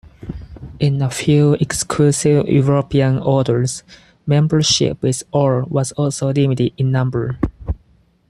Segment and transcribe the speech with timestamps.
[0.79, 3.83] In a few exclusive European orders,
[4.25, 7.37] membership is or was also limited in number.